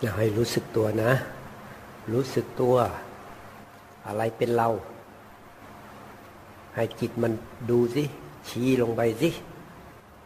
[0.00, 1.12] อย่าให้รู้สึกตัวนะ
[2.12, 2.74] รู้สึกตัว
[4.06, 4.68] อะไรเป็นเรา
[6.74, 7.32] ให้จิตมัน
[7.70, 8.04] ดูสิ
[8.48, 9.30] ชี้ลงไปสิ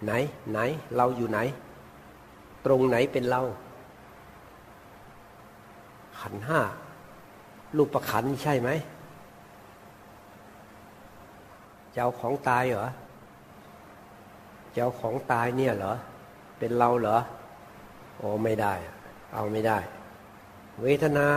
[0.04, 0.12] ไหน
[0.52, 0.58] ไหน
[0.96, 1.39] เราอยู่ไหน
[2.64, 3.40] ตรงไหนเป็นเรา
[6.20, 6.61] ขันห้า
[7.77, 8.70] รูปประขันใช่ไหม
[11.95, 12.86] เจ้าของตายเหรอ
[14.75, 15.93] เจ้าของตายเนี่ยเหรอ
[16.59, 17.17] เป็นเราเหรอ
[18.18, 18.75] โอ้ไม่ได้
[19.34, 19.79] เอาไม่ได้
[20.82, 21.29] เวทนา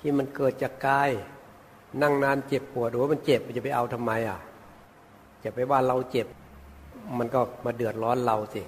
[0.00, 1.10] ที่มันเกิดจากกาย
[2.02, 4.38] นั่งนานเจ็บปวดหรือว่ามันเจ็บจะไปเอาทำไมอะ
[5.44, 6.26] จะไปว่าเราเจ็บ
[7.18, 8.62] มันก็มาเดือดร้อนเราสิ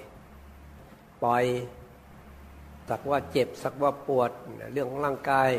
[1.23, 1.45] ปล่อย
[2.89, 4.31] สักว่าเจ็บสักว่าปวด
[4.73, 5.49] เรื่องของร่างกาย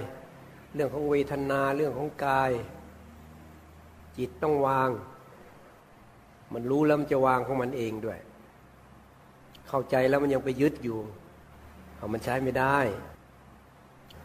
[0.74, 2.50] เรื่องของเวทนาเรื่องของกาย
[4.16, 4.90] จิตต้องวาง
[6.52, 8.18] มันรู้แล้วมันจะวางของมันเองด้วย
[9.68, 10.98] เข้าใจแล้วมันยังไปยึดอยู่
[12.00, 12.78] เอามันใช้ไม่ได้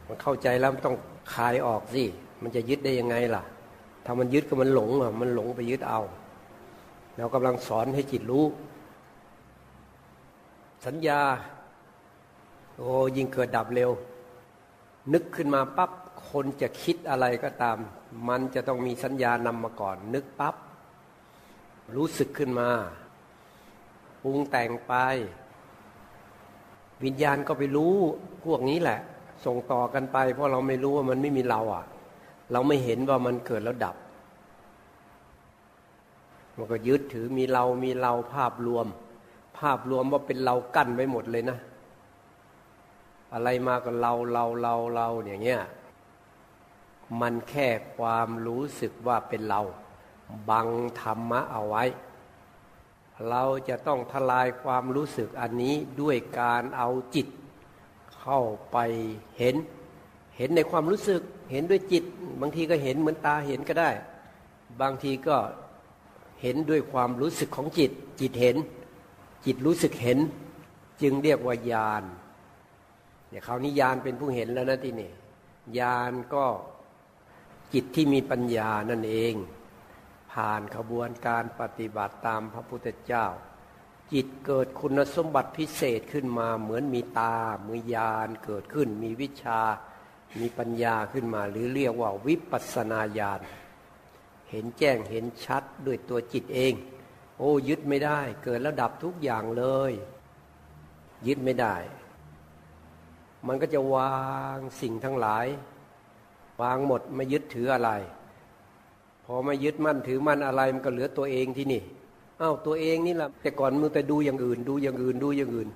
[0.07, 0.97] มันเข้าใจแล้วมันต้อง
[1.33, 2.03] คลายออกสิ
[2.41, 3.43] มันจะยึดได้ยังไงล่ะ
[4.05, 6.01] ถ้ามันยึดก็มันหลงอะ มันหลงไปยึดเอา
[7.17, 8.45] เรากำลังสอนให้จิตรู้
[10.85, 11.21] สัญญา
[12.77, 13.91] โอ้ยิ่งเกิดดับเร็ว
[15.13, 15.91] นึกขึ้นมาปั๊บ
[16.29, 17.77] คนจะคิดอะไรก็ตาม
[18.27, 20.55] มันจะต้องมีสัญญานำมาก่อน นึกปั๊บ
[21.95, 22.69] รู้สึกขึ้นมา
[24.21, 24.93] ปรุงแต่งไป
[27.03, 27.93] วิญญาณก็ไปรู้
[28.45, 28.99] พวกนี้แหละ
[29.45, 31.85] ส่งต่อกันไป เพราะเราไม่รู้ว่ามันไม่มีเราอะ
[32.51, 33.95] เราไม่เห็นว่ามันเกิดแล้วดับ
[36.57, 38.87] มันก็ยึดถือมีเรามีเราภาพรวม
[39.59, 41.57] ภาพรวมว่าเป็นเรากั้นไว้หมดเลยนะ
[43.33, 45.61] อะไรมาก็เราเราเราเราอย่างเงี้ย
[47.21, 49.61] มันแค่ความรู้สึกว่าเป็นเรา
[50.49, 50.67] บัง
[51.01, 51.83] ธรรมะเอาไว้
[53.29, 57.27] เราจะต้องทลายความรู้สึกอันนี้ด้วยการเอาจิต
[58.19, 58.77] เข้าไป
[59.39, 59.55] เห็น
[60.37, 61.21] เห็นในความรู้สึก
[61.51, 62.03] เห็นด้วยจิต
[62.41, 63.91] บางทีก็เห็นเหมือนตาเห็นก็ได้
[64.81, 65.37] บางทีก็
[66.41, 68.55] เห็นด้วยความรู้สึกของจิต จิตเห็น
[69.45, 70.19] จิตรู้สึกเห็น
[71.01, 72.03] จึงเรียกว่าญาณ
[73.29, 75.11] เนี่ยคราวนี้ญาณเป็นผู้เห็นแล้วนะที่นี่
[75.79, 76.45] ญาณก็
[77.73, 79.33] จิตที่มีปัญญานั่นเอง
[80.35, 83.25] ผ่านขบวนการปฏิบัติตามพระพุทธเจ้า
[84.13, 87.35] จิตเกิดคุณสมบัติพิเศษขึ้นมาเหมือนมีตา
[87.67, 89.59] มือยานเกิดขึ้น มีวิชา
[90.39, 93.41] มีปัญญาขึ้นมา หรือเรียกว่าวิปัสนาญาณ
[94.49, 96.73] เห็นแจ้งเห็นชัดด้วยตัวจิตเอง
[97.37, 99.93] โอ้ยึดไม่ได้ เกิดแล้วดับทุกอย่างเลย
[101.27, 101.75] ยึดไม่ได้
[103.47, 104.17] มันก็จะวา
[104.55, 105.47] งสิ่งทั้งหลาย
[106.61, 107.91] วางหมดไม่ยึดถืออะไร
[109.25, 111.81] พอไม่ยึดมั่นถือมั่นอะไรมันก็เหลือตัวเองที่นี่
[112.41, 115.69] อ้าวตัวเองนี่แหละแต่ก่อนมึงแต่ดูอย่างอื่น ดูอย่างอื่นดูอย่างอื่น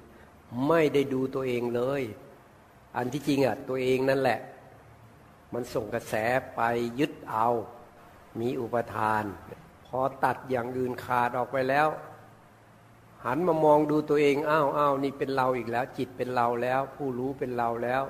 [0.67, 2.01] ไม่ได้ดูตัวเองเลย
[2.97, 4.39] อันที่จริงอะตัวเองนั่นแหละ
[5.53, 6.13] มันส่งกระแส
[6.55, 6.61] ไป
[6.99, 7.47] ยึดเอา
[8.39, 9.23] มีอุปทาน
[9.85, 11.87] พอตัดอย่างอื่นขาดออกไปแล้ว
[13.25, 18.03] หันมามองดูตัวเองอ้าวอ้าวนี่เป็นเราอีกแล้ว จิตเป็นเราแล้ว ผู้รู้เป็นเราแล้ว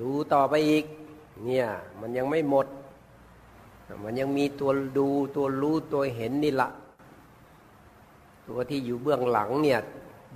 [0.00, 0.84] ดูต่อไปอีก
[1.44, 1.66] เนี่ย
[2.00, 2.66] มันยังไม่หมด
[4.04, 6.68] มันยังมีตัวดูตัวรู้ตัวเห็นนี่ละ
[8.48, 9.80] ตัวที่อยู่เบื้องหลังเนี่ย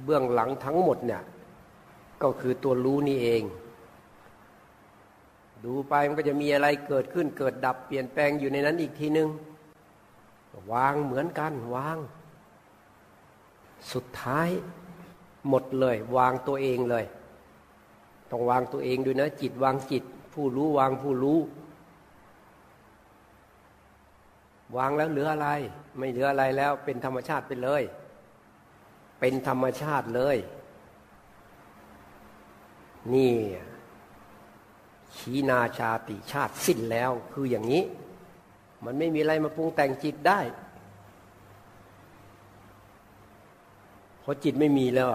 [0.05, 1.23] เบื้องหลังทั้งหมดเนี่ย
[2.23, 3.43] ก็คือตัวรู้นี่เอง
[5.65, 9.29] ดูไปมันก็จะมีอะไรเกิดขึ้นเกิดดับเปลี่ยนแปลงอยู่ในนั้นอีกทีนึง
[10.73, 11.99] วางเหมือนกันวาง
[13.93, 14.49] สุดท้าย
[15.49, 17.05] หมดเลย วางตัวเองเลย
[18.31, 21.39] ต้องวางตัวเองด้วยนะ จิตวางจิต ผู้รู้วางผู้รู้
[24.77, 25.49] วางแล้วเหลืออะไร
[25.99, 27.83] ไม่เหลืออะไรแล้ว เป็นธรรมชาติไปเลย
[29.21, 30.37] เป็นธรรมชาติเลย
[33.13, 33.33] นี่
[35.17, 37.85] ขีนาชาติชาติสิ้นแล้วคืออย่างนี้
[38.85, 40.41] มันไม่มีอะไรมาปรุงแต่งจิตได้
[44.21, 45.11] เพราะจิตไม่มีแล้ว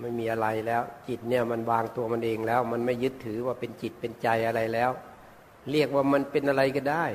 [0.00, 4.90] ไม่มีอะไรแล้ว จิตเนี่ยมันวางตัวมันเองแล้ว มันไม่ยึดถือว่าเป็นจิตเป็นใจอะไรแล้ว
[5.70, 7.06] เรียกว่ามันเป็นอะไรก็ได้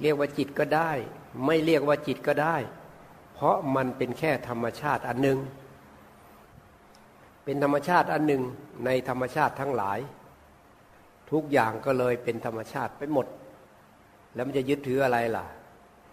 [0.00, 0.90] เรียกว่าจิตก็ได้
[1.46, 2.56] ไม่เรียกว่าจิตก็ได้
[3.34, 5.38] เพราะมันเป็นแค่ธรรมชาติอันหนึ่ง
[7.44, 8.42] เป็นธรรมชาติอันหนึ่ง
[8.84, 9.98] ในธรรมชาติทั้งหลาย
[11.30, 13.26] ทุกอย่างก็เลยเป็นธรรมชาติไปหมด
[14.34, 15.46] แล้วมันจะยึดถืออะไรล่ะ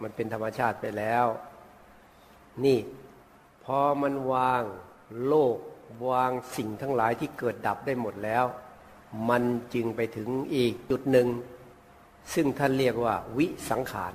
[0.02, 1.26] มันเป็นธรรมชาติไปแล้ว
[2.64, 2.78] นี่
[3.64, 4.62] พอมันวาง
[5.26, 5.56] โลก
[6.08, 8.44] วางสิ่งทั้งหลายที่เกิดดับได้หมดแล้ว
[9.28, 9.42] มัน
[9.74, 11.28] จึงไปถึงอีกจุดหนึ่ง
[12.34, 14.12] ซึ่งท่านเรียกว่า วิสังขาร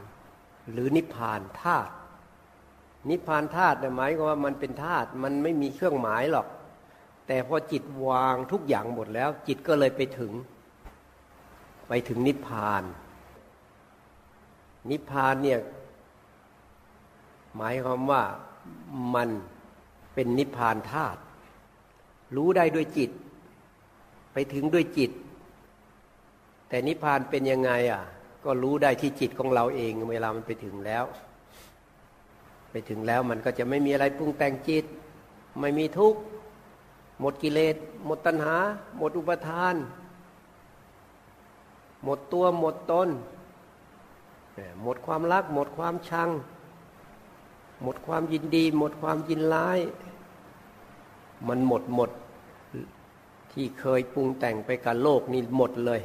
[0.71, 1.93] หรือนิพพานธาตุ
[3.09, 6.47] นิพพานธาตุหมายก็ว่ามันเป็นธาตุมันไม่มีเครื่องหมายหรอก
[7.27, 10.31] แต่พอจิตวางทุกอย่างหมดแล้ว จิตก็เลยไปถึง
[11.87, 12.83] ไปถึงนิพพาน
[14.89, 15.59] นิพพานเนี่ย
[17.55, 18.23] หมายความว่า
[19.15, 19.29] มัน
[20.13, 21.19] เป็นนิพพานธาตุ
[22.35, 23.11] รู้ได้ด้วยจิต
[24.33, 25.11] ไปถึงด้วยจิต
[26.69, 28.01] แต่นิพพานเป็นยังไงอะ
[28.45, 31.03] ก็รู้ได้ที่จิตของเราเองเวลามันไปถึงแล้ว
[32.71, 34.85] ไปถึงแล้วมันก็จะไม่มีอะไรปรุงแต่งจิต
[35.59, 36.19] ไม่มีทุกข์
[37.19, 37.75] หมดกิเลส
[38.05, 38.55] หมดตัณหา
[38.97, 39.75] หมดอุปทาน
[42.03, 43.09] หมดตัวหมดตน
[44.83, 46.29] หมดความรัก หมดความชัง
[47.83, 49.79] หมดความยินดี หมดความยินร้าย
[51.47, 52.09] มันหมดหมด
[53.53, 56.01] ที่เคยปรุงแต่งไปกับโลกนี่หมดเลย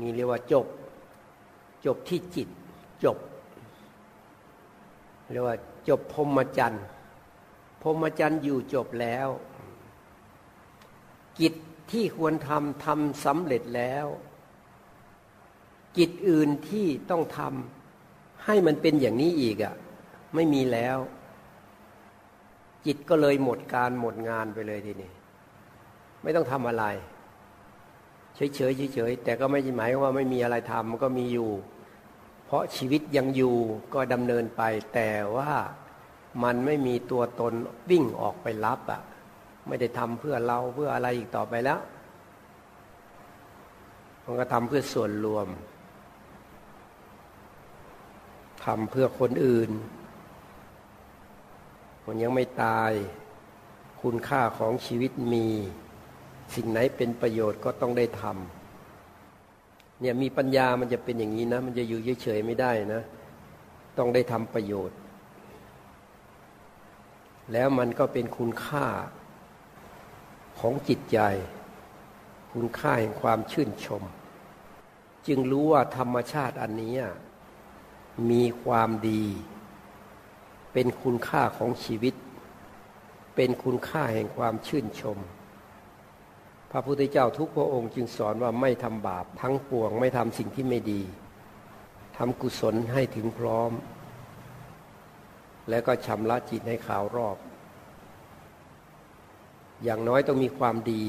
[0.00, 0.66] นี่เรียกว่าจบ
[1.86, 2.48] จบที่จิต
[3.04, 3.18] จบ
[5.30, 5.56] เรียกว่า
[5.88, 6.84] จบพรมจันทร์
[7.82, 9.28] พรมจันทร์อยู่จบแล้ว
[11.40, 11.54] กิจ
[11.90, 14.06] ที่ควรทำทำสำเร็จแล้ว
[15.96, 19.74] กิจอื่นที่ต้องทำให้มันเป็นอย่างนี้อีกอะ่ะ
[20.34, 20.98] ไม่มีแล้ว
[22.86, 25.12] จิตก็เลยหมดการหมดงานไปเลยทีนี้
[26.22, 26.84] ไม่ต้องทำอะไร
[28.34, 31.50] เฉยเฉยเฉยแต่ก็ไม่หมายว่าไม่มีอะไรทำมันก็มีอยู่
[32.46, 33.56] เพราะชีวิตยังอยู่
[33.94, 34.62] ก็ดำเนินไป
[34.94, 35.50] แต่ว่า
[36.42, 37.52] มันไม่มีตัวตน
[37.90, 39.02] วิ่งออกไปรับอะ่ะ
[39.66, 41.80] ไม่ได้ทำเพื่อเราเพื่ออะไรอีกต่อไปแล้ว
[44.24, 45.46] มันก็ทำเพื่อส่วนรวม
[48.64, 49.70] ทำเพื่อคนอื่น
[52.12, 52.92] นยังไม่ตาย
[54.02, 55.46] คุณค่าของชีวิตมี
[56.54, 63.02] สิ่งไหนเป็นประโยชน์ก็ต้องได้ทำเนี่ยมีปัญญามันจะเป็นอย่างนี้นะ มันจะอยู่เฉยๆไม่ได้นะ
[63.98, 64.98] ต้องได้ทำประโยชน์
[67.52, 68.86] แล้วมันก็เป็นคุณค่า
[70.58, 71.18] ของจิตใจ
[72.52, 74.02] คุณค่าแห่งความชื่นชม
[75.26, 76.94] จึงรู้ว่าธรรมชาติอันนี้
[78.30, 79.24] มีความดี
[80.72, 82.14] เป็นคุณค่าของชีวิต
[83.36, 85.18] เป็นคุณค่าแห่งความชื่นชม
[86.70, 91.02] พระพุทธเจ้าทุกพระองค์จึงสอนว่าไม่ทำบาปทั้งปวงไม่ทำสิ่งที่ไม่ดี
[92.16, 93.72] ทำกุศลให้ถึงพร้อม
[95.70, 97.36] แล้วก็ชำระจิตให้ขาวรอบ
[99.84, 101.02] อย่างน้อยต้องมีความดี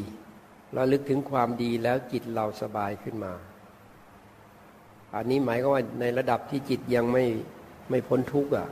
[0.75, 3.33] ระลึกถึงความดีแล้วจิตเราสบายขึ้นมา
[5.15, 7.25] อันนี้หมายก็ว่าในระดับที่จิตยังไม่
[7.89, 8.67] ไม่พ้นทุกข์อะ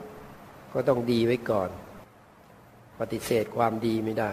[0.74, 1.70] ก็ต้องดีไว้ก่อน
[3.00, 4.30] ปฏิเสธความดีไม่ได้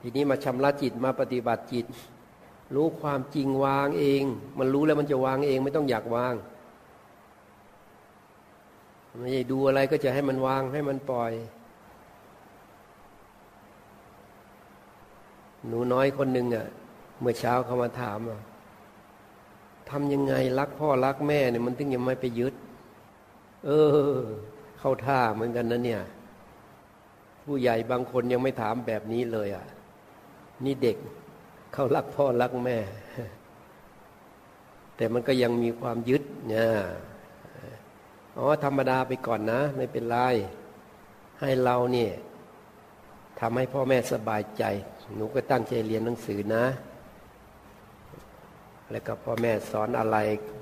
[0.00, 1.86] ทีนี้มาชำระจิตมาปฏิบัติจิต
[2.74, 4.22] รู้ความจริงวางเอง
[4.58, 6.34] มันรู้แล้วมันจะวางเองไม่ต้องอยากวาง
[9.18, 11.32] ไม่ใช่ดูอะไรก็จะให้มันวางให้มันปล่อย
[15.66, 16.66] หนูน้อยคนหนึ่งอะ่ะ
[17.20, 18.40] เมื่อเช้าเขามาถามอะ
[19.90, 22.54] ทำยังไงรักพ่อรักแม่เนี่ยมันถึงยังไม่ไปยึด
[23.66, 23.70] เอ
[24.08, 24.12] อ
[24.78, 26.02] เข้าท่าเหมือนกันนะเนี่ย
[27.44, 29.66] ผู้ใหญ่บางคนยังไม่ถามแบบนี้เลยอะ
[30.64, 30.96] นี่เด็ก
[31.72, 32.78] เขารักพ่อรักแม่
[34.96, 36.68] แต่มันก็ยังมีความยึดเนี่ย
[38.38, 40.16] อ๋อธรรมดาไปก่อนนะ ไม่เป็นไร
[41.40, 42.12] ให้เราเนี่ย
[43.40, 44.64] ทำให้พ่อแม่สบายใจ
[45.14, 46.64] หนูก็ตั้งใจเรียนหนังสือนะ
[48.90, 50.16] แล้วก็พ่อแม่สอนอะไร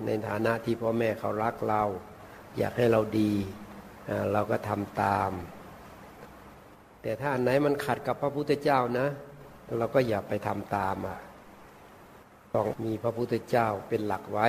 [0.05, 1.83] ในฐานะที่พ่อแม่เขารักเรา
[2.59, 3.33] อยากให้เราดี
[4.33, 5.31] เราก็ทำตาม
[7.03, 9.07] แต่ถ้าอันไหนมันขัดกับพระพุทธเจ้านะ
[9.79, 11.19] เราก็อย่าไปทำตามอะ
[12.55, 14.49] ต้องมีพระพุทธเจ้าเป็นหลักไว้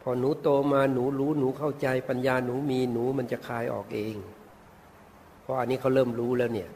[0.00, 4.16] พอหนูโตมาหนูรู้หนูเข้าใจปัญญาหนูมีหนูมันจะคลายออกเอง
[5.42, 6.70] เพราะอันนี้เขาเริ่มรู้แล้วเนี่ย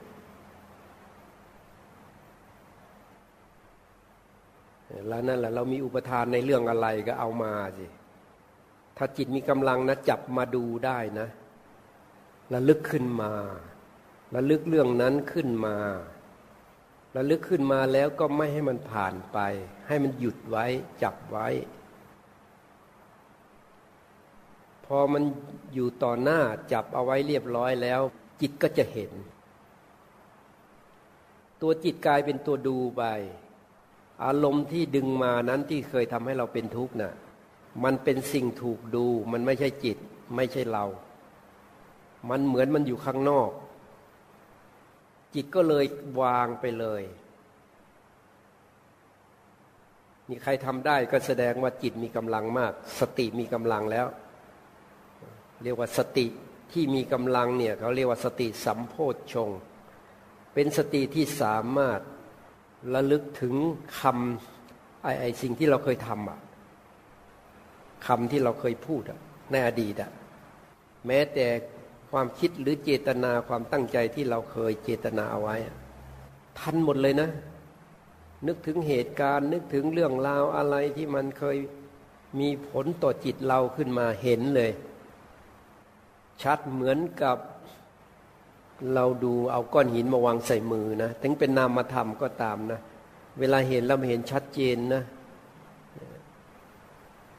[5.09, 7.87] แล้วนั่นแหละเรามีอุปทานในเรื่องอะไรก็เอามาสิ
[8.97, 11.29] ถ้าจิตมีกำลังนะจับมาดูได้นะ
[12.55, 13.33] ระลึกขึ้นมา
[14.35, 15.77] ระลึกเรื่องนั้นขึ้นมา
[17.17, 19.39] ระลึกขึ้นมาแล้วก็ไม่ให้มันผ่านไป
[19.89, 20.67] ให้มันหยุดไว้
[21.03, 21.49] จับไว้
[24.85, 25.23] พอมัน
[25.75, 26.41] อยู่ต่อหน้า
[26.73, 28.01] จับเอาไว้เรียบร้อยแล้ว
[28.41, 29.13] จิตก็จะเห็น
[31.61, 33.05] ตัวจิตกลายเป็นตัวดูไป
[34.25, 37.15] อารมณ์ที่ดึงมานั้นที่เคยทำให้เราเป็นทุกข์นะ่ะ
[37.85, 39.97] มันเป็นสิ่งถูกดู มันไม่ใช่จิต
[40.37, 40.85] ไม่ใช่เรา
[42.31, 43.51] มันเหมือนมันอยู่ข้างนอก
[45.35, 45.85] จิตก็เลย
[46.21, 47.03] วางไปเลย
[50.29, 54.07] มีใครทำได้ก็แสดงว่าจิตมีกำลังมาก สติมีกำลังแล้ว
[55.63, 56.27] เรียกว่าสติ
[56.73, 59.51] ที่มีกำลังเนี่ยเขาเรียกว่าสติสัมโพชฌง
[60.55, 62.01] เป็นสติที่สามารถ
[62.95, 63.55] ระลึกถึง
[64.01, 66.39] คำไอ้ไอสิ่งที่เราเคยทำอะ
[68.07, 69.21] คำที่เราเคยพูดอะ
[69.51, 70.11] ในอดีตอะ
[71.07, 71.47] แม้แต่
[72.11, 75.57] ความคิดหรือเจตนาความตั้งใจที่เราเคยเจตนาเอาไว้
[76.59, 77.31] ทันหมดเลยนะ
[78.47, 81.57] นึกถึงเหตุการณ์ นึกถึงเรื่องราวอะไรที่มันเคย
[82.41, 84.71] มีผลต่อจิตเราขึ้นมาเห็นเลย
[86.43, 87.39] ชัดเหมือนกับ
[88.95, 92.81] เราดูเอาก้อนหินมาวางใส่มือนะถึงเป็นนามธรรมก็ตามนะ
[93.39, 95.03] เวลาเห็นเราเห็นชัดเจนนะ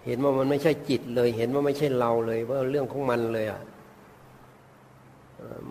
[0.06, 3.62] เห็นว่ามันไม่ใช่จิตเลย เห็นว่าไม่ใช่เราเลย ว่าเรื่องของมันเลยอะ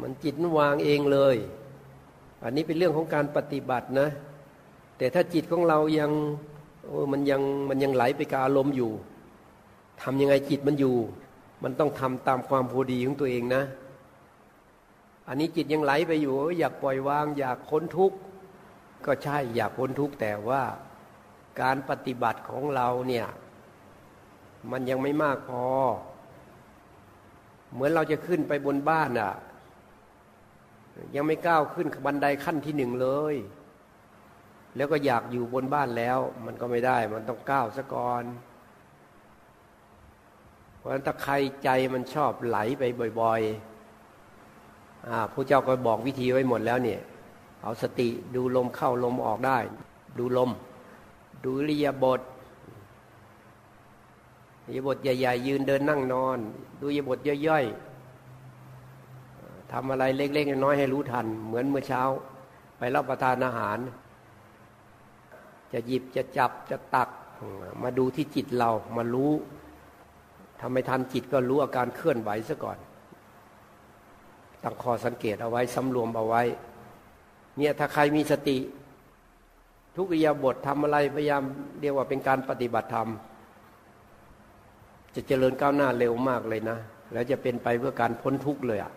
[0.00, 1.36] มันจิตมันวางเองเลย
[2.44, 4.08] อันนี้เป็นเรื่องของการปฏิบัตินะ
[4.98, 6.10] แต่ถ้าจิตของเรายัง
[7.12, 8.92] มันยังมันยังไหลไปกับอารมณ์อยู่
[10.02, 10.96] ทำยังไงจิตมันอยู่
[11.62, 13.62] มันต้องทำตามความพอดีของตัวเองนะ
[15.30, 18.16] อันนี้จิตยังไหลไปอยู่ อยากปล่อยวาง อยากพ้นทุกข์
[19.06, 20.62] ก็ใช่อยากพ้นทุกข์แต่ว่า
[21.60, 23.26] การปฏิบัติของเราเนี่ย
[24.70, 25.66] มันยังไม่มากพอ
[27.72, 29.32] เหมือนเราจะขึ้นไปบนบ้านอะ่ะ
[31.14, 33.34] ยังไม่ก้าวขึ้นบันไดขั้นที่หนึ่งเลย
[34.76, 38.24] แล้วก็อยากอยู่บนบ้านแล้ว มันก็ไม่ได้ มันต้องก้าวซะก่อน
[40.76, 41.34] เพราะฉะนั้นถ้าใคร
[41.64, 42.82] ใจมันชอบไหลไป
[43.20, 43.69] บ่อย ๆ
[45.32, 47.00] พระเจ้าก็บอกวิธีไว้หมดแล้วเนี่ย
[47.62, 49.58] เอาสติดูลมเข้าลมออกได้
[50.18, 50.50] ดูลม
[51.44, 52.20] ดูริยบท
[54.66, 56.38] ริยบทใหญ่ๆยืนเดินนั่งนอน
[56.80, 62.02] ดูริยบทย่อยๆทำอะไรเล็กๆน้อยๆให้รู้ทัน เหมือนเมื่อเช้า
[62.78, 63.78] ไปรับประทานอาหาร
[65.72, 67.08] จะหยิบจะจับจะตัก
[67.82, 69.32] มาดูที่จิตเรามารู้
[70.60, 72.78] ทำไมทันจิตก็รู้อาการเคลื่อนไหวซะก่อน
[74.64, 76.42] ตั้งคอสังเกตเอาไว้สำรวมเอาไว้
[77.56, 78.58] เนี่ยถ้าใครมีสติ
[79.96, 81.42] ทุกอิยาบททำอะไรพยายาม
[81.80, 83.08] เรียกว่าเป็นการปฏิบัติธรรม
[85.14, 86.78] จะเจริญก้าวหน้าเร็วมากเลยนะ
[87.12, 88.92] แล้วจะเป็นไปเพื่อการพ้นทุกข์เลยอะ่ะ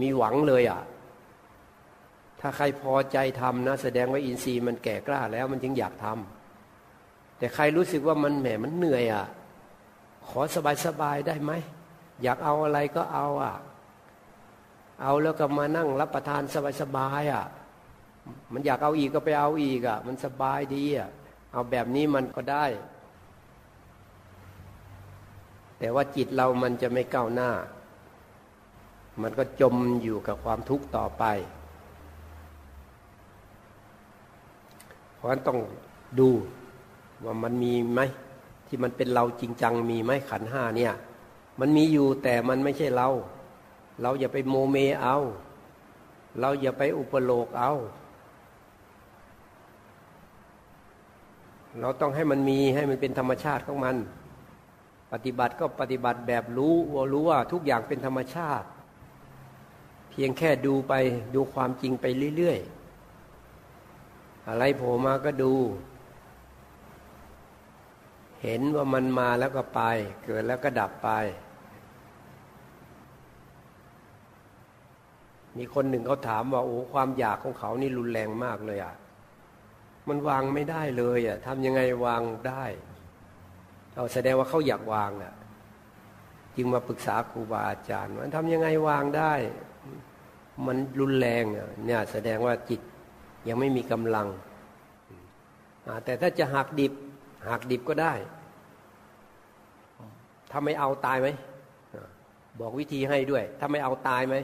[0.00, 0.80] มีหวังเลยอะ่ะ
[2.40, 9.24] ถ้าใครพอใจทำนะ แสดงว่าอินทรีย์มันแก่กล้าแล้วมันจึงอยากทำแต่ใครรู้สึกว่ามันแหมมันเหนื่อยอะ่ะ
[10.28, 10.40] ขอ
[10.86, 11.52] สบายๆได้ไหม
[12.22, 13.54] อยากเอาอะไรก็เอาอะ
[15.00, 16.42] เอาแล้วก็มานั่งรับประทาน
[16.80, 17.44] สบายๆอะ
[18.52, 21.08] มันอยากเอาอีกก็ไปเอาอีกอะ มันสบายดีอะ
[21.52, 22.66] เอาแบบนี้มันก็ได้
[25.78, 27.50] แต่ว่าจิตเรามันจะไม่ก้าวหน้า
[29.22, 31.24] มันก็จมอยู่กับความทุกข์ต่อไป
[35.16, 35.58] เพราะฉะนั้นต้อง
[36.20, 36.30] ดู
[37.24, 38.00] ว่ามันมีไหม
[38.66, 40.92] ที่มันเป็นเราจริงจังมีไหมขันห้าเนี่ย
[41.60, 43.08] มันมีอยู่แต่มันไม่ใช่เรา
[44.02, 45.16] เราอย่าไปโมเมเอา
[46.40, 47.72] เราอย่าไปอุปโลกเอา
[51.80, 53.96] เราต้องให้มันมีให้มันเป็นธรรมชาติของมัน
[55.12, 58.66] ปฏิบัติก็ปฏิบัติแบบรู้ว่ารู้ว่าทุกอย่างเป็นธรรมชาติ
[60.10, 60.94] เพียงแค่ดูไป
[61.34, 65.54] ดูความจริงไปเรื่อยๆ อะไรโผล่มาก็ดู
[68.42, 69.80] เห็นว่ามันมาแล้วก็ไป
[70.24, 71.10] เกิดแล้วก็ดับไป
[75.58, 78.94] มีคนหนึ่งเขาถามว่าโอ้ความอยากของเขานี่รุนแรงมากเลยอะ
[80.08, 82.64] มันวางไม่ได้เลยอะทำยังไงวางได้
[83.94, 85.34] เราแสดงว่าเขาอยากวางอะ
[86.56, 89.32] จึงมาปรึกษาครูบาอาจารย์ว่าทำยังไงวางได้
[90.66, 92.80] มันรุนแรงอะเนี่ยแสดงว่าจิต
[93.48, 94.28] ยังไม่มีกำลัง
[96.04, 96.92] แต่ถ้าจะหักดิบ
[97.50, 98.12] หักดิบก็ได้
[100.50, 101.28] ถ้าไม่เอาตายไหม
[102.60, 104.36] บอกวิธีให้ด้วย ถ้าไม่เอาตายไหม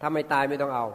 [0.00, 0.86] ถ้าไม่ตายไม่ต้องเอา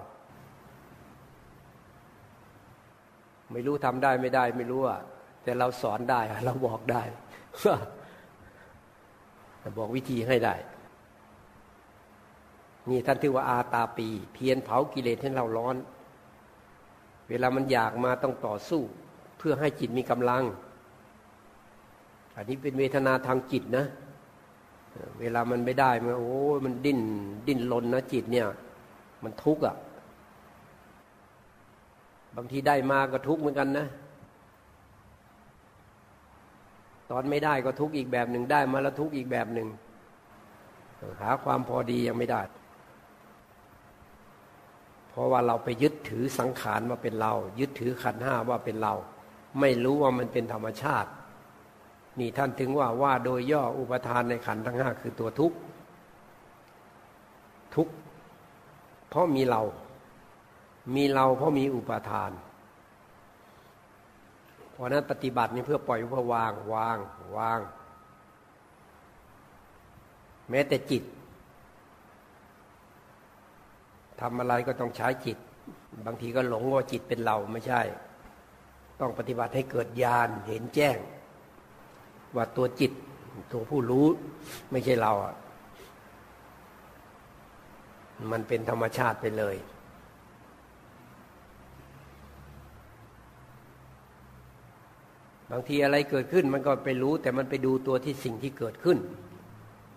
[3.51, 5.00] ไม่รู้ทำได้ไม่ได้ไม่รู้อะ
[5.43, 7.01] แต่เราสอนได้ เราบอกได้
[9.77, 10.55] บอกวิธีให้ได้
[12.89, 15.75] นี่ท่านที่ว่าอาตาปี เพียนเผากิเลสให้เราร้อน
[17.29, 18.81] เวลามันอยากมาต้องต่อสู้
[19.38, 20.43] เพื่อให้จิตมีกำลัง
[22.36, 23.86] อันนี้เป็นเวทนาทางจิตนะ
[25.19, 26.33] เวลามันไม่ได้มันโอ้
[26.65, 27.00] มันดิ้น
[27.48, 28.48] ดิ้นลนนะจิตเนี่ย
[29.24, 29.75] มันทุกข์อะ
[32.36, 33.88] บางทีได้มาก็ทุกข์เหมือนกันนะ
[37.12, 39.68] ตอนไม่ได้ก็ทุกข์อีกแบบหนึ่งได้มาแล้วทุกข์อีกแบบหนึ่ง
[41.22, 42.42] หาความพอดียังไม่ได้
[45.10, 48.94] เพราะว่าเราไปยึดถือสังขารว่าเป็นเรา ยึดถือขันห้าว่าเป็นเรา
[49.60, 51.10] ไม่รู้ว่ามันเป็นธรรมชาติ
[52.20, 55.58] นี่ท่านถึงว่าว่าโดยย่ออุปทานในขันทั้งห้าคือตัวทุกข์
[57.75, 57.94] ทุกข์
[59.13, 59.62] เพราะมีเรา
[60.96, 62.32] มีเราเพราะมีอุปทาน
[64.72, 66.98] เพราะนั้นปฏิบัตินี่เพื่อปล่อยเพื่อวางวาง
[67.38, 67.60] วาง
[70.50, 71.03] แม้แต่จิต
[74.22, 75.38] ทำอะไรก็ต้องใช้จิต
[76.05, 77.82] บางทีก็หลงว่าจิตเป็นเราไม่ใช่
[79.00, 80.98] ต้องปฏิบัติให้เกิดญาณเห็นแจ้ง
[82.36, 82.91] ว่าตัวจิต
[83.51, 84.08] ตัวผู้รู้
[84.72, 85.36] ไม่ใช่เราอะ
[88.32, 89.56] มันเป็นธรรมชาติไปเลย
[95.51, 98.98] บางทีอะไรเกิดขึ้นมันก็ไปรู้ แต่มันไปดูตัวที่สิ่งที่เกิดขึ้น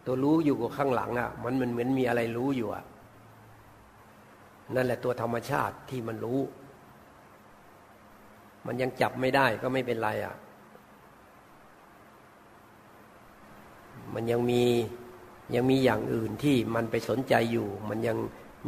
[0.07, 2.85] ตัวรู้อยู่กับข้างหลังอะ มันมันเหมือนมีอะไรรู้อยู่อะ
[4.75, 6.41] นั่นแหละตัวธรรมชาติที่มันรู้
[8.67, 10.35] มันยังจับไม่ได้ก็ไม่เป็นไรอะ
[14.15, 14.65] มันยังมี
[15.55, 18.17] ยังมีอย่างอื่นที่มันไปสนใจอยู่ มันยัง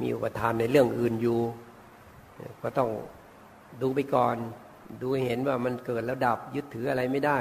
[0.00, 1.40] มีอุปทานในเรื่องอื่นอยู่
[2.62, 2.90] ก็ต้อง
[3.82, 4.36] ดูไปก่อน
[5.02, 7.38] ดูเห็นว่ามันเกิดแล้วดับยึดถืออะไรไม่ได้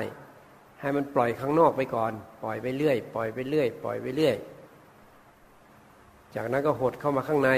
[0.79, 2.11] ให้มันปล่อยข้างนอกไปก่อน
[2.43, 4.35] ปล่อยไปเรื่อย ปล่อยไปเรื่อย ปล่อยไปเรื่อย
[6.35, 7.49] จากนั้นก็หดเข้ามาข้างใน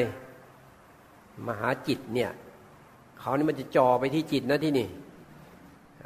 [1.47, 2.31] มหาจิตเนี่ย
[3.19, 4.87] เขานี่มันจะจ่อไปที่จิตนะที่นี่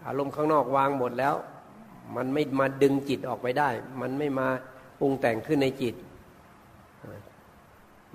[0.05, 1.35] อารมณ์ข้างนอกวางหมดแล้ว
[2.15, 3.69] มันไม่มาดึงจิตออกไปได้
[4.01, 4.47] มันไม่มา
[5.03, 5.95] รุงแต่งขึ้นในจิต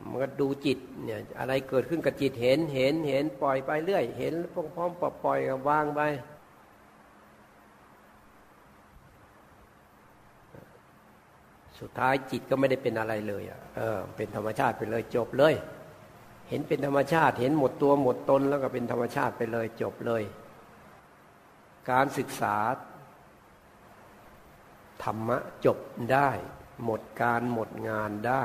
[0.08, 4.34] มันก็ดูจิตเนี่ยอะไรเกิดขึ้นกับจิตเห็นเห็นเห็นปล่อยไปเรื่อย เห็น
[4.74, 6.00] พร้อมๆปปล่อยกับวางไป
[11.78, 15.54] สุดท้ายจิตก็ไม่ได้เป็นอะไรเลยอะเออเป็นธรรมชาติไปเลยจบเลย
[16.48, 20.22] เห็นเป็นธรรมชาติ เห็นหมดตัวหมดตนแล้วก็เป็นธรรมชาติไปเลยจบเลย
[21.90, 22.56] การศึกษา
[25.04, 25.78] ธรรมะจบ
[26.12, 26.30] ได้
[26.84, 28.44] หมดการหมดงานได้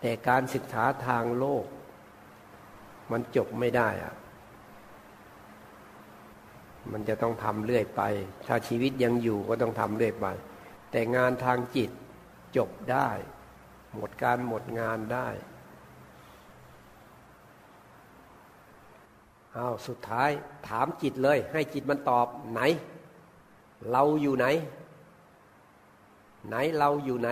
[0.00, 1.64] แต่การศึกษาทางโลก
[3.10, 4.14] มันจบไม่ได้อะ
[6.92, 8.02] มันจะต้องทำเรื่อยไป
[8.46, 10.26] ถ้าชีวิตยังอยู่ก็ต้องทำเรื่อยไป
[10.90, 11.90] แต่งานทางจิต
[12.56, 13.08] จบได้
[13.94, 15.28] หมดการหมดงานได้
[19.54, 20.30] เอาสุดท้าย
[20.68, 22.60] ถามจิตเลย ให้จิตมันตอบไหน
[23.90, 24.46] เราอยู่ไหน
[26.48, 27.30] ไหนเราอยู่ไหน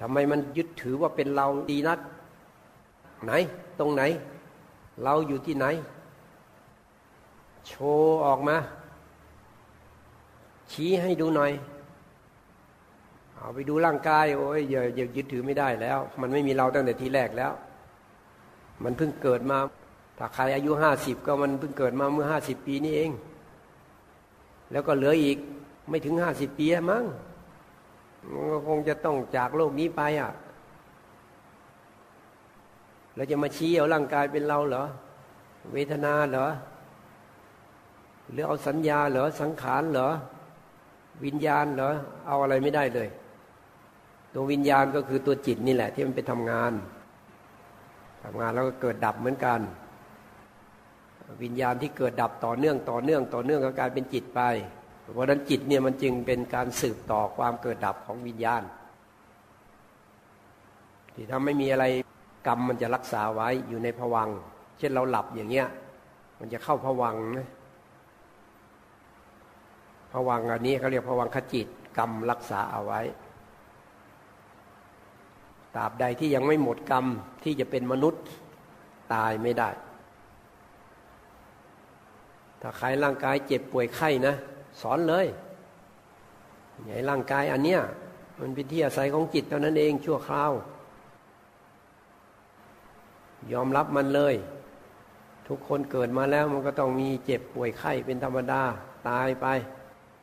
[0.00, 1.98] ทำไมมันยึดถือว่าเป็นเราดีนัก
[3.24, 3.32] ไหน
[3.78, 4.02] ตรงไหน
[5.04, 5.66] เราอยู่ที่ไหน
[7.66, 8.56] โชว์ออกมา
[10.72, 11.52] ชี้ให้ดูหน่อย
[13.36, 17.52] เอาไปดูร่างกาย โอ้ยอย่าอย่ายึดถือไม่ได้แล้ว มันไม่มีเราตั้งแต่ทีแรกแล้ว
[18.84, 19.58] มันเพิ่งเกิดมา
[20.18, 23.10] ถ้าใครอายุห้าสิบก็มันเพิ่งเกิดมาเมื่อห้าสิบปีนี้เอง
[24.72, 25.38] แล้วก็เหลืออีก
[25.88, 27.04] ไม่ถึงห้าสิบปีมั้ง
[28.50, 30.32] ก็คงจะต้องจากโลกนี้ไปอะ
[33.14, 34.84] เราจะมาชี้เอาร่างกายเป็นเราเหรอ
[35.72, 36.46] เวทนาเหรอ
[38.32, 40.08] หรือเอาสัญญาเหรอ สังขารเหรอ
[41.24, 41.90] วิญญาณเหรอ
[42.26, 43.08] เอาอะไรไม่ได้เลย
[44.34, 46.72] ตัววิญญาณก็คือตัวจิตนี่แหละ ที่มันไปทำงาน
[48.24, 49.60] ทำงานแล้วก็เกิดดับเหมือนกัน
[51.42, 54.40] วิญญาณที่เกิดดับต่อเนื่องต่อเนื่อง ต่อเนื่องก็กลายเป็นจิตไป
[55.12, 58.62] เพราะนั้นจิตเนี่ยมันจึงเป็นการสืบต่อความเกิดดับของวิญญาณ
[61.14, 61.84] ที่ถ้าไม่มีอะไร
[62.46, 64.28] กรรมมันจะรักษาไว้อยู่ในผวัง
[64.78, 65.68] เช่นเราหลับอย่างเงี้ย
[66.38, 67.48] มันจะเข้าผวังนะ
[70.12, 71.66] ผวังอันนี้เขาเรียกผวังขจิต
[71.98, 73.00] กรรมรักษาเอาไว้
[75.76, 77.04] ตราบใดที่ยังไม่หมดกรรม
[77.44, 78.22] ที่จะเป็นมนุษย์
[79.14, 79.70] ตายไม่ได้
[82.60, 84.34] ถ้าใครร่างกายเจ็บป่วยไข้นะ
[84.80, 85.26] สอนเลย
[86.84, 87.80] ใหญ่ร่างกายอันเนี้ย
[88.40, 90.52] มันเป็นที่อาศัยของจิตเท่านั้นเองชั่วคราว
[93.52, 94.34] ยอมรับมันเลย
[95.48, 98.62] ทุกคนเกิดมาแล้วมันก็ต้องมีเจ็บป่วยไข้เป็นธรรมดา
[99.08, 99.46] ตายไป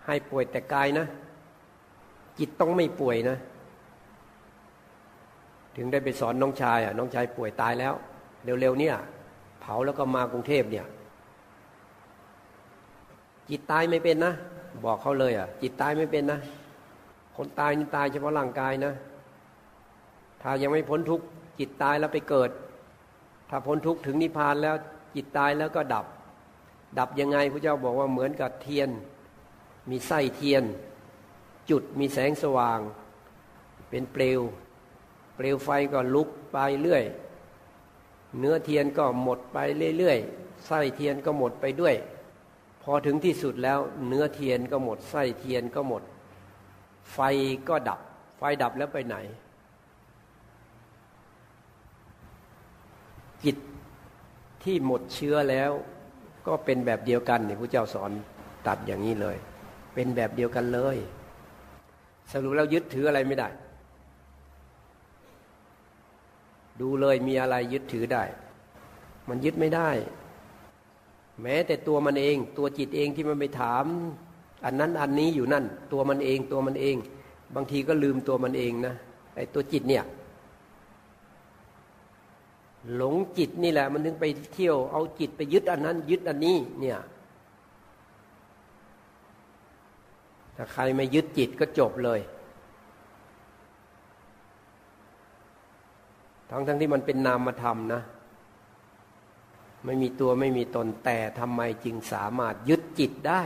[0.05, 1.05] ให้ป่วยแต่กายนะ
[2.39, 3.37] จิตต้องไม่ป่วยนะ
[5.75, 7.93] ถึงได้ไปสอนน้องชายอะน้องชายป่วยตายแล้ว
[8.61, 8.95] เร็วๆเนี่ย
[9.61, 10.85] เผาแล้วก็มากรุงเทพเนี่ย
[13.51, 14.33] จิตตายไม่เป็นนะ
[14.85, 16.39] บอกเขาเลยอะ จิตตายไม่เป็นนะ
[17.35, 18.93] คนตายนี่ตายเฉพาะร่างกายนะ
[20.41, 21.25] ถ้ายังไม่พ้นทุกข์
[21.59, 22.49] จิตตายแล้วไปเกิด
[23.49, 24.75] ถ้าพ้นทุกข์ถึงนิพพานแล้ว
[25.15, 26.05] จิตตายแล้วก็ดับ
[26.97, 28.89] ดับยังไงพระเจ้าบอกว่าเหมือนกับเทียน
[29.89, 30.63] มีไส้เทียน
[31.69, 32.79] จุดมีแสงสว่าง
[33.89, 34.41] เป็นเปลว
[35.35, 37.03] เปลวไฟก็ลุกไปเรื่อย
[38.39, 39.57] เนื้อเทียนก็หมดไป
[39.97, 41.95] เรื่อยๆไส้เทียนก็หมดไปด้วย
[42.83, 46.03] พอถึงที่สุดแล้วเนื้อเทียนก็หมดไส้เทียนก็หมด
[47.13, 47.19] ไฟ
[47.69, 47.99] ก็ดับ
[48.37, 49.15] ไฟดับแล้วไปไหน
[53.43, 53.57] จิต
[54.63, 55.71] ที่หมดเชื้อแล้ว
[56.47, 58.11] ก็เป็นแบบเดียวกันเนี่ยพระเจ้าสอน
[58.67, 59.37] ตัดอย่างนี้เลย
[59.93, 60.97] เป็นแบบเดียวกันเลย
[62.31, 63.49] สรุปแล้วยึดถืออะไรไม่ได้
[66.81, 68.23] ดูเลยมีอะไรยึดถือได้
[69.29, 69.89] มันยึดไม่ได้
[71.41, 73.85] แม้แต่ตัวมันเอง ตัวจิตเองที่มันไปถาม
[74.65, 76.95] อันนั้นอันนี้อยู่นั่น ตัวมันเองตัวมันเอง
[77.55, 78.93] บางทีก็ลืมตัวมันเองนะ
[79.35, 80.03] ไอ้ตัวจิตเนี่ย
[82.95, 86.99] หลงจิตนี่แหละ มันถึงไปเที่ยวเอาจิตไปยึดอันนั้น ยึดอันนี้ เนี่ย
[90.55, 92.19] ถ้าใครไม่ยึดจิตก็จบเลย
[96.49, 98.01] ทั้งทั้งที่มันเป็นนามธรรมนะ
[99.85, 103.41] ไม่มีตัวไม่มีตนแต่ทำไมจึงสามารถยึดจิตได้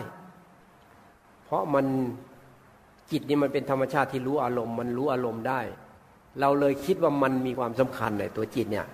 [1.46, 1.86] เพราะมัน
[3.12, 5.62] จิตนี่มันเป็นธรรมชาติที่รู้อารมณ์ มันรู้อารมณ์ได้
[6.40, 8.88] เราเลยคิดว่ามันมีความสำคัญในตัวจิตเนี่ย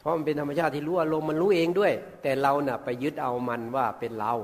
[0.00, 4.34] เพราะมันเป็นธรรมชาติที่รู้อารมณ์มันรู้เองด้วย แต่เราเน่ะไปยึดเอามันว่าเป็นเรา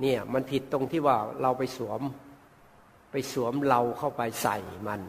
[0.00, 2.00] เนี่ยมันผิดตรงที่ว่าเราไปสวม
[3.10, 4.56] ไปสวมเราเข้าไปใส่
[4.88, 5.00] มัน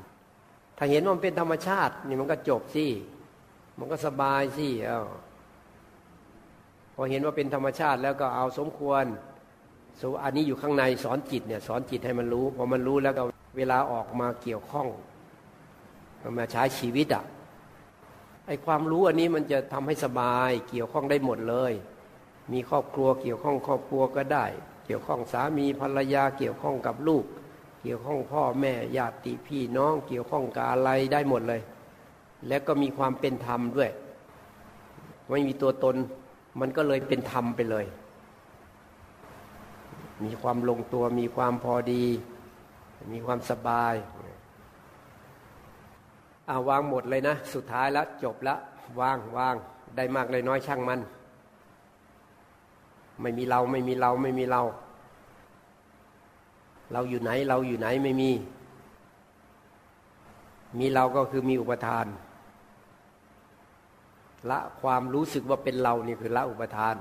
[0.78, 2.86] ถ้าเห็นว่ามันเป็นธรรมชาตินี่มันก็จบสิ
[3.78, 5.06] มันก็สบายสิอ้า
[7.00, 9.06] พอเห็นว่าเป็นธรรมชาติแล้วก็เอาสมควร
[10.02, 13.24] สอันนี้อยู่ข้างในสอนจิตเนี่ยสอนจิตให้มันรู้พอมันรู้แล้วก็
[13.58, 14.88] เวลาออกมาเกี่ยวข้อง
[16.38, 17.24] มาใช้ชีวิตอะ
[18.48, 21.74] ไอความรู้อันนี้มันจะทำให้สบายเกี่ยวข้องได้หมดเลย
[22.52, 24.46] มีครอบครัวเกี่ยวข้องครอบครัวก็ได้
[24.86, 27.26] เกี่ยวข้องสามีภรรยาเกี่ยวข้องกับลูก
[27.82, 31.62] เกี่ยวข้องพ่อแม่ญาติพี่น้อง เกี่ยวข้องกับอะไรได้หมดเลย
[32.48, 33.92] แล้วก็มีความเป็นธรรมด้วย
[35.30, 35.96] ไม่มีตัวตน
[36.60, 37.86] มันก็เลยเป็นธรรมไปเลย
[40.24, 42.04] มีความลงตัวมีความพอดี
[43.14, 43.96] มีความสบาย
[46.50, 48.60] อาวางหมดเลยนะ สุดท้ายแล้วจบแล้ว
[49.00, 49.56] วางวาง
[49.96, 51.00] ได้มากเลยน้อยช่างมัน
[53.22, 54.62] ไม่มีเราไม่มีเราไม่มีเรา
[56.94, 58.32] เราอยู่ไหนเราอยู่ไหนไม่มี
[60.80, 62.06] มีเราก็คือมีอุปทาน
[64.50, 66.96] ละความรู้สึกว่าเป็นเรานี่คือละอุปทาน